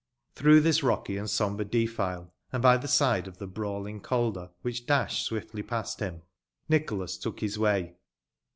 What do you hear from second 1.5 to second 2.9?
defile, and by the